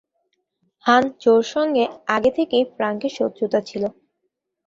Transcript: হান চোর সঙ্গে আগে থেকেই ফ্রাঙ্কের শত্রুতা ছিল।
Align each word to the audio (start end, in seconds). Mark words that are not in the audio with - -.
হান 0.85 1.03
চোর 1.21 1.41
সঙ্গে 1.53 1.83
আগে 2.07 2.31
থেকেই 2.37 2.63
ফ্রাঙ্কের 2.73 3.13
শত্রুতা 3.17 3.59
ছিল। 3.69 3.83